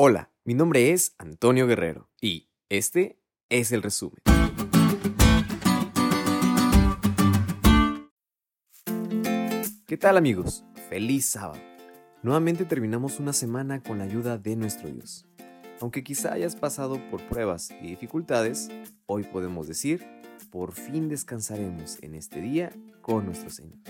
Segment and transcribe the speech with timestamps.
[0.00, 4.20] Hola, mi nombre es Antonio Guerrero y este es el resumen.
[9.88, 10.64] ¿Qué tal amigos?
[10.88, 11.60] Feliz sábado.
[12.22, 15.26] Nuevamente terminamos una semana con la ayuda de nuestro Dios.
[15.80, 18.68] Aunque quizá hayas pasado por pruebas y dificultades,
[19.06, 20.06] hoy podemos decir,
[20.52, 22.70] por fin descansaremos en este día
[23.02, 23.80] con nuestro Señor.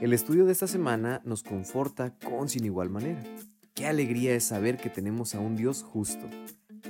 [0.00, 3.22] El estudio de esta semana nos conforta con sin igual manera.
[3.78, 6.28] Qué alegría es saber que tenemos a un Dios justo,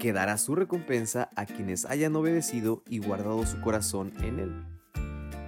[0.00, 4.64] que dará su recompensa a quienes hayan obedecido y guardado su corazón en Él.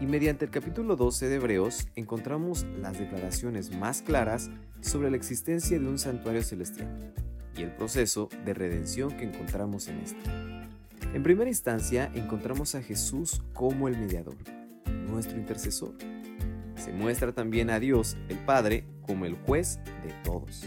[0.03, 4.51] Y mediante el capítulo 12 de Hebreos encontramos las declaraciones más claras
[4.83, 7.15] sobre la existencia de un santuario celestial
[7.57, 10.31] y el proceso de redención que encontramos en este.
[11.15, 14.37] En primera instancia encontramos a Jesús como el mediador,
[15.09, 15.95] nuestro intercesor.
[16.77, 20.67] Se muestra también a Dios, el Padre, como el juez de todos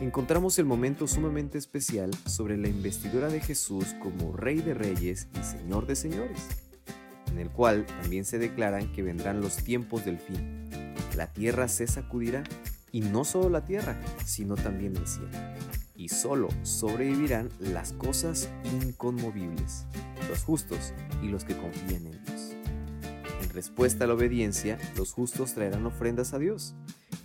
[0.00, 5.44] encontramos el momento sumamente especial sobre la investidura de Jesús como Rey de Reyes y
[5.44, 6.48] Señor de Señores,
[7.30, 10.68] en el cual también se declaran que vendrán los tiempos del fin.
[11.16, 12.44] La tierra se sacudirá,
[12.92, 15.28] y no solo la tierra, sino también el cielo.
[15.96, 18.48] Y solo sobrevivirán las cosas
[18.82, 19.86] inconmovibles,
[20.28, 22.54] los justos y los que confían en Dios.
[23.42, 26.74] En respuesta a la obediencia, los justos traerán ofrendas a Dios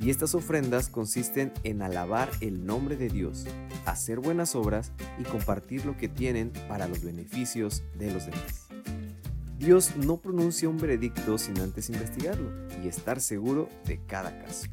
[0.01, 3.45] y estas ofrendas consisten en alabar el nombre de Dios,
[3.85, 8.67] hacer buenas obras y compartir lo que tienen para los beneficios de los demás.
[9.59, 12.49] Dios no pronuncia un veredicto sin antes investigarlo
[12.83, 14.67] y estar seguro de cada caso.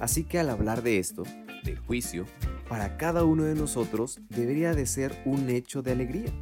[0.00, 1.24] Así que al hablar de esto,
[1.64, 2.24] del juicio,
[2.66, 6.32] para cada uno de nosotros debería de ser un hecho de alegría,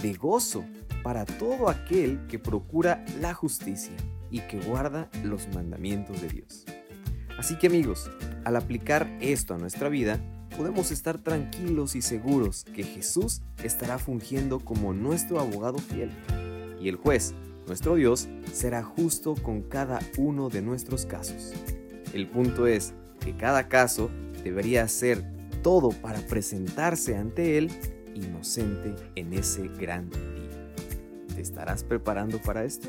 [0.00, 0.64] de gozo
[1.02, 3.96] para todo aquel que procura la justicia
[4.30, 6.64] y que guarda los mandamientos de Dios.
[7.42, 8.08] Así que amigos,
[8.44, 10.20] al aplicar esto a nuestra vida,
[10.56, 16.12] podemos estar tranquilos y seguros que Jesús estará fungiendo como nuestro abogado fiel.
[16.80, 17.34] Y el juez,
[17.66, 21.52] nuestro Dios, será justo con cada uno de nuestros casos.
[22.14, 24.08] El punto es que cada caso
[24.44, 25.24] debería hacer
[25.64, 27.72] todo para presentarse ante Él
[28.14, 30.74] inocente en ese gran día.
[31.34, 32.88] ¿Te estarás preparando para esto?